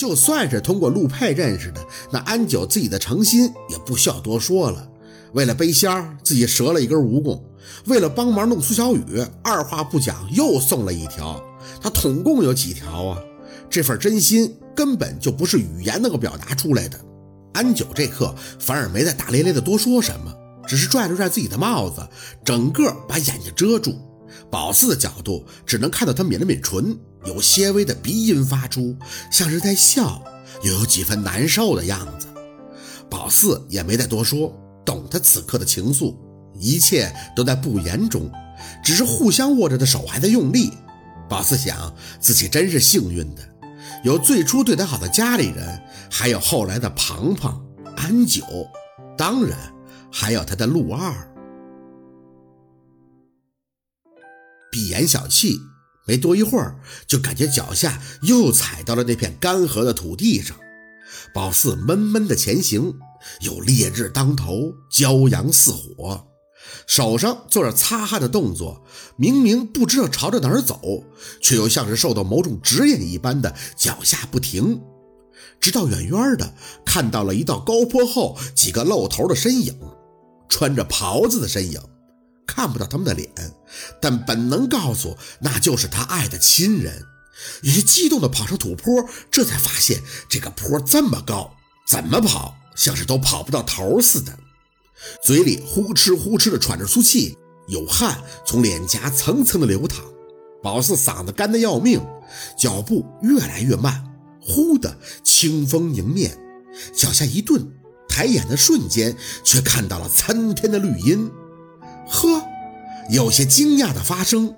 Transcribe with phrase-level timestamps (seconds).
[0.00, 4.88] 就算是通过陆佩认识的，那安九自己的诚心也不需要多说了。
[5.34, 7.38] 为了背仙儿，自己折了一根蜈蚣；
[7.84, 11.38] 为了帮忙弄苏小雨，二话不讲又送了一条。
[11.82, 13.18] 他统共有几条啊？
[13.68, 16.98] 这份真心根本就不是语言能够表达出来的。
[17.52, 20.34] 安九这刻反而没再大咧咧的多说什么，
[20.66, 22.00] 只是拽了拽自己的帽子，
[22.42, 23.94] 整个把眼睛遮住。
[24.50, 28.96] 宝四的角度只能看到他抿了抿唇，有些微的鼻音发出，
[29.30, 30.22] 像是在笑，
[30.62, 32.26] 又有几分难受的样子。
[33.10, 34.52] 宝四也没再多说，
[34.84, 36.16] 懂他此刻的情愫，
[36.54, 38.30] 一切都在不言中，
[38.82, 40.70] 只是互相握着的手还在用力。
[41.28, 43.42] 宝四想自己真是幸运的，
[44.02, 47.64] 有最初对他好的家里人，还有后来的庞庞、
[47.96, 48.44] 安九，
[49.16, 49.58] 当然
[50.10, 51.12] 还有他的陆二。
[54.72, 55.56] 闭眼小憩，
[56.10, 56.74] 没多一会儿，
[57.06, 60.56] 就感觉脚下又踩到了那片干涸的土地上。
[61.32, 62.92] 宝四闷闷的前行，
[63.42, 66.26] 有烈日当头，骄阳似火，
[66.84, 68.84] 手上做着擦汗的动作。
[69.16, 70.80] 明明不知道朝着哪儿走，
[71.40, 74.82] 却又像是受到某种指引一般的脚下不停。
[75.60, 76.54] 直到远远的
[76.84, 79.78] 看到了一道高坡后几个露头的身影，
[80.48, 81.80] 穿着袍子的身影。
[82.52, 83.30] 看不到他们的脸，
[84.00, 87.06] 但本能告诉那就是他爱的亲人。
[87.62, 91.54] 于是激动地跑上土坡，这才发现这个坡这么高，
[91.86, 94.36] 怎么跑像是都跑不到头似的。
[95.22, 100.04] 嘴里呼哧呼哧地喘着粗气，有汗从脸颊层层的流淌。
[100.60, 102.04] 宝四嗓子干得要命，
[102.58, 104.04] 脚步越来越慢。
[104.42, 106.36] 忽的清风迎面，
[106.94, 107.66] 脚下一顿，
[108.08, 111.30] 抬眼的瞬间却看到了参天的绿荫。
[112.10, 112.42] 呵，
[113.08, 114.52] 有些惊讶的发生，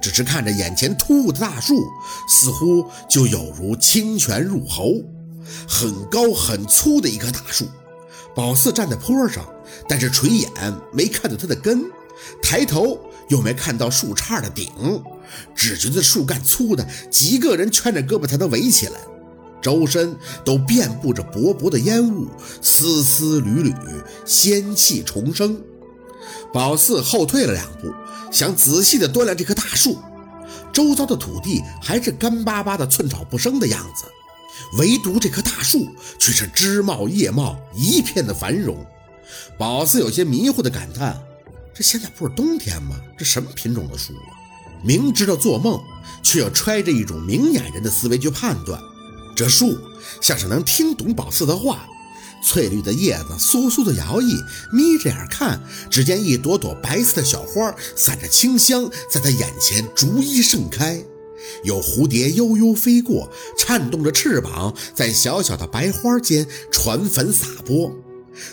[0.00, 1.84] 只是看着眼前突兀的大树，
[2.26, 4.92] 似乎就有如清泉入喉，
[5.68, 7.66] 很高很粗的一棵大树。
[8.34, 9.46] 宝四站在坡上，
[9.88, 10.50] 但是垂眼
[10.92, 11.84] 没看到它的根，
[12.42, 12.98] 抬头
[13.28, 14.70] 又没看到树杈的顶，
[15.54, 19.00] 只觉得树干粗的几个人圈着胳膊才能围起来，
[19.62, 22.26] 周身都遍布着薄薄的烟雾，
[22.60, 23.74] 丝丝缕缕，
[24.24, 25.58] 仙气重生。
[26.56, 27.92] 宝四后退了两步，
[28.32, 29.98] 想仔细地端量这棵大树。
[30.72, 34.06] 周遭的土地还是干巴巴的，寸草不生的样子，
[34.78, 35.86] 唯独这棵大树
[36.18, 38.86] 却是枝茂叶茂，一片的繁荣。
[39.58, 41.22] 宝四有些迷糊地感叹：
[41.74, 42.96] 这现在不是冬天吗？
[43.18, 44.32] 这什么品种的树啊？
[44.82, 45.78] 明知道做梦，
[46.22, 48.80] 却要揣着一种明眼人的思维去判断，
[49.36, 49.78] 这树
[50.22, 51.86] 像是能听懂宝四的话。
[52.42, 55.60] 翠绿的叶子簌簌的摇曳，眯着眼看，
[55.90, 61.02] 只见一朵朵白色的小花散着清香，在他眼前逐一盛开。
[61.64, 67.92] 有蝴蝶悠悠飞过，颤动着翅膀，在小小的白花间传粉撒播。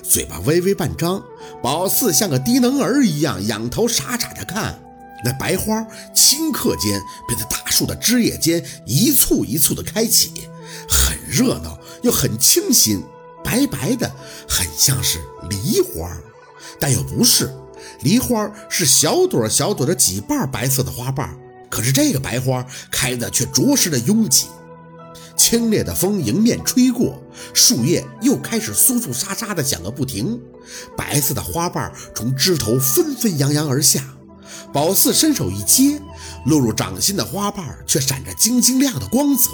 [0.02, 1.24] 嘴巴微微半张，
[1.62, 4.80] 宝四像个低能儿一样仰头傻傻的看。
[5.26, 10.32] 那白花顷刻间便在大树的枝叶间一簇一簇的开启，
[10.90, 13.04] 很热闹又很清新。
[13.44, 14.10] 白白的，
[14.48, 16.10] 很像是梨花，
[16.80, 17.54] 但又不是。
[18.02, 21.38] 梨花是小朵小朵的几瓣白色的花瓣，
[21.70, 24.48] 可是这个白花开的却着实的拥挤。
[25.36, 27.22] 清冽的风迎面吹过，
[27.54, 30.40] 树叶又开始簌簌沙沙的响个不停。
[30.96, 34.16] 白色的花瓣从枝头纷纷扬扬而下，
[34.72, 36.00] 宝四伸手一接，
[36.46, 39.50] 落入掌心的花瓣却闪着晶晶亮的光泽，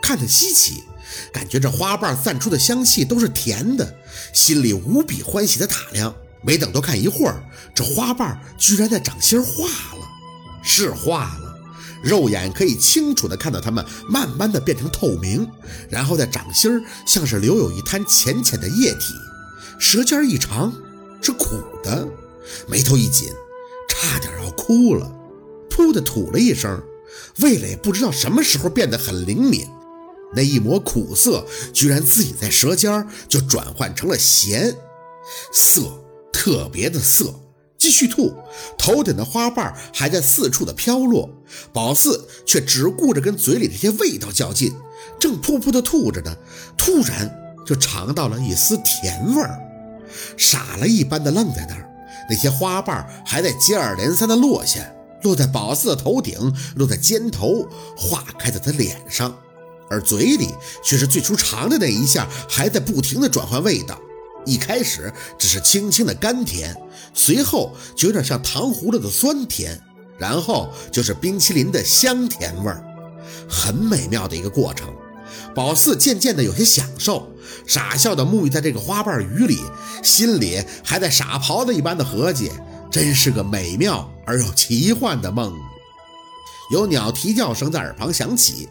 [0.00, 0.84] 看得稀奇。
[1.32, 3.96] 感觉这花瓣散出的香气都是甜的，
[4.32, 6.14] 心里无比欢喜的打量。
[6.42, 7.42] 没等多看一会儿，
[7.74, 9.64] 这花瓣居然在掌心化
[9.96, 10.06] 了，
[10.62, 11.58] 是化了，
[12.00, 15.48] 肉眼可以清楚的看到它们慢慢的变成透明，
[15.90, 19.14] 然后在掌心像是留有一滩浅浅的液体。
[19.80, 20.72] 舌尖一尝，
[21.20, 22.06] 是苦的，
[22.68, 23.28] 眉头一紧，
[23.88, 25.10] 差点要哭了，
[25.68, 26.80] 噗的吐了一声，
[27.40, 29.66] 味蕾不知道什么时候变得很灵敏。
[30.34, 34.76] 那一抹苦涩，居然自己在舌尖就转换成了咸，
[35.52, 35.82] 涩，
[36.32, 37.34] 特别的涩。
[37.78, 38.34] 继续吐，
[38.76, 41.30] 头顶的花瓣还在四处的飘落，
[41.72, 44.74] 宝四却只顾着跟嘴里那些味道较劲，
[45.20, 46.36] 正噗噗的吐着呢，
[46.76, 47.32] 突然
[47.64, 49.56] 就尝到了一丝甜味儿，
[50.36, 51.88] 傻了一般的愣在那儿。
[52.28, 54.80] 那些花瓣还在接二连三的落下，
[55.22, 57.64] 落在宝四的头顶，落在肩头，
[57.96, 59.32] 化开在他脸上。
[59.90, 63.98] 而嘴里却是最初尝的那一下，还在不停的转换味道。
[64.46, 66.74] 一开始只是轻轻的甘甜，
[67.12, 69.78] 随后就有点像糖葫芦的酸甜，
[70.18, 72.82] 然后就是冰淇淋的香甜味儿，
[73.48, 74.88] 很美妙的一个过程。
[75.54, 77.28] 宝四渐渐的有些享受，
[77.66, 79.58] 傻笑的沐浴在这个花瓣雨里，
[80.02, 82.50] 心里还在傻狍子一般的合计，
[82.90, 85.52] 真是个美妙而又奇幻的梦。
[86.70, 88.68] 有鸟啼叫声在耳旁响起，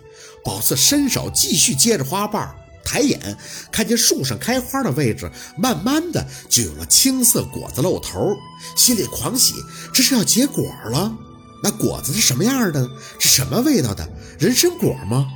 [0.48, 3.38] 宝四伸手继续接着花瓣，抬眼
[3.70, 8.34] 看见树上开花的位置，慢慢的就有了青色果子露头，
[8.74, 9.56] 心里狂喜，
[9.94, 11.14] 这是要结果了。
[11.62, 12.90] 那果子是什么样的？
[13.20, 14.08] 是什么味道的？
[14.40, 15.28] 人参果吗？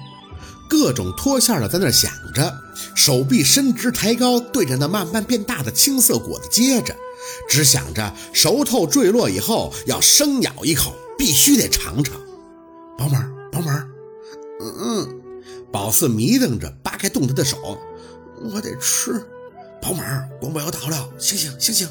[0.70, 2.58] 各种脱线的在那想着，
[2.96, 6.96] 手臂伸直抬高，对着那慢慢变大的青色果子接着，
[7.50, 12.16] 只想着熟透坠落以后要生咬一口，必须得尝尝。
[12.98, 13.86] 宝马，宝马，
[14.62, 15.22] 嗯嗯，
[15.72, 17.58] 宝四迷瞪着，扒开动他的手，
[18.54, 19.26] 我得吃。
[19.82, 20.04] 宝马，
[20.40, 21.90] 光不要倒了，醒醒，醒醒！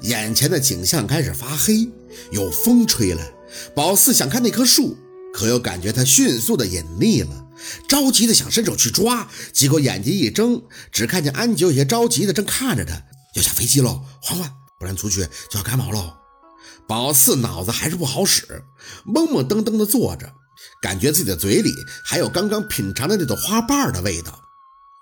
[0.00, 1.88] 眼前的景象开始发黑，
[2.32, 3.32] 有风吹来。
[3.76, 4.96] 宝四想看那棵树，
[5.32, 7.46] 可又感觉它迅速的隐匿了，
[7.88, 10.60] 着急的想伸手去抓，结果眼睛一睁，
[10.90, 13.00] 只看见安九有些着急的正看着他，
[13.36, 14.50] 要下飞机喽，缓缓，
[14.80, 16.14] 不然出去就要感冒喽。
[16.88, 18.64] 宝四脑子还是不好使，
[19.06, 20.32] 懵懵登登的坐着，
[20.80, 21.74] 感觉自己的嘴里
[22.04, 24.40] 还有刚刚品尝的那朵花瓣的味道。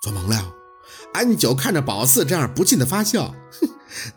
[0.00, 0.54] 做梦了。
[1.12, 3.68] 安九看着宝四这样，不禁的发笑，哼，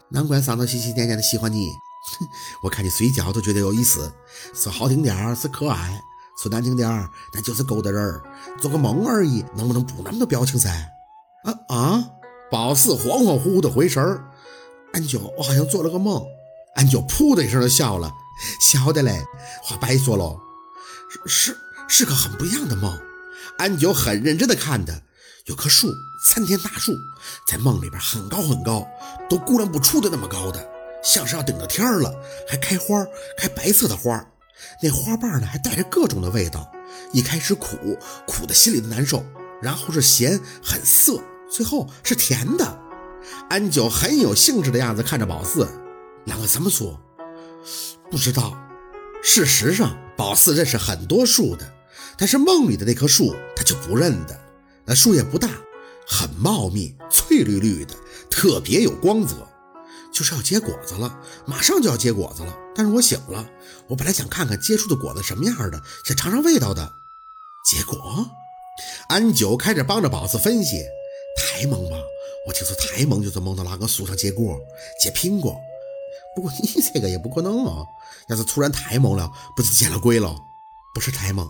[0.09, 1.67] 难怪桑桑心心念念的喜欢你。
[1.67, 2.27] 哼，
[2.63, 4.11] 我看你嘴角都觉得有意思，
[4.53, 5.99] 说好听点是可爱，
[6.41, 8.21] 说难听点那就是勾搭人。
[8.61, 10.69] 做个梦而已，能不能不那么多表情噻？
[11.45, 12.03] 啊啊！
[12.51, 14.29] 宝四恍恍惚惚的回神儿，
[14.93, 16.23] 安九，我好像做了个梦。
[16.75, 18.13] 安九噗的一声就笑了，
[18.59, 19.25] 笑的嘞，
[19.63, 20.39] 话白说喽，
[21.25, 21.57] 是
[21.87, 22.99] 是个很不一样的梦。
[23.57, 25.03] 安九很认真的看的，
[25.45, 25.91] 有棵树，
[26.25, 26.93] 参天大树，
[27.47, 28.87] 在梦里边很高很高，
[29.29, 30.65] 都估量不出的那么高的，
[31.03, 32.13] 像是要顶着天了，
[32.49, 33.05] 还开花，
[33.37, 34.25] 开白色的花，
[34.81, 36.71] 那花瓣呢还带着各种的味道，
[37.11, 39.23] 一开始苦，苦的心里的难受，
[39.61, 41.21] 然后是咸，很涩，
[41.51, 42.79] 最后是甜的。
[43.49, 45.67] 安九很有兴致的样子看着宝四。
[46.25, 46.99] 两个怎么说？
[48.09, 48.57] 不知道。
[49.23, 51.73] 事实上，宝四认识很多树的，
[52.17, 54.37] 但是梦里的那棵树他就不认得。
[54.85, 55.49] 那树叶不大，
[56.05, 57.95] 很茂密，翠绿绿的，
[58.29, 59.47] 特别有光泽，
[60.11, 62.53] 就是要结果子了，马上就要结果子了。
[62.75, 63.49] 但是我醒了，
[63.87, 66.91] 我本来想看看结出的果子什么样的，想尝尝味道的。
[67.71, 68.29] 结果，
[69.07, 70.83] 安九开始帮着宝四分析，
[71.37, 71.95] 台盟吧！
[72.45, 74.59] 我听说台盟就是蒙到那个树上结果，
[75.01, 75.55] 结苹果。
[76.35, 77.83] 不过你这个也不可能啊！
[78.29, 80.35] 要是突然太猛了，不是见了鬼了？
[80.93, 81.49] 不是太猛，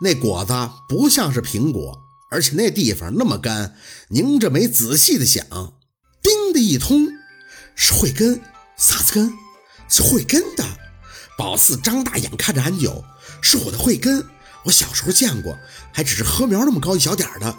[0.00, 0.52] 那果子
[0.88, 1.98] 不像是苹果，
[2.30, 3.76] 而且那地方那么干，
[4.08, 5.44] 拧着眉仔细的想，
[6.22, 7.08] 叮的一通，
[7.74, 8.40] 是慧根，
[8.76, 9.32] 啥子根？
[9.88, 10.64] 是慧根的。
[11.36, 13.04] 宝四张大眼看着安九，
[13.42, 14.24] 是我的慧根，
[14.64, 15.58] 我小时候见过，
[15.92, 17.56] 还只是禾苗那么高一小点的。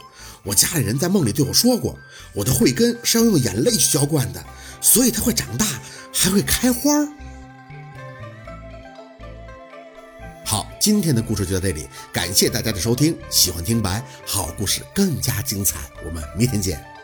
[0.48, 2.00] 我家里人在梦里对我说过，
[2.32, 4.42] 我的慧根是要用眼泪去浇灌的，
[4.80, 5.68] 所以它会长大。
[6.20, 7.08] 还会开花儿。
[10.44, 13.16] 好，今天的故事就到这里，感谢大家的收听。
[13.30, 16.97] 喜欢听白，好故事更加精彩，我们明天见。